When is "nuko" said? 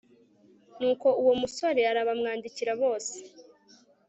0.79-1.07